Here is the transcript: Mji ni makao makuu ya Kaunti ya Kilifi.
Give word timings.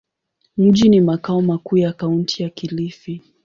Mji 0.57 0.89
ni 0.89 1.01
makao 1.01 1.41
makuu 1.41 1.77
ya 1.77 1.93
Kaunti 1.93 2.43
ya 2.43 2.49
Kilifi. 2.49 3.21